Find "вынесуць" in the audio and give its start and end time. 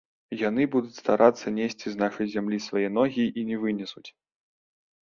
3.67-4.09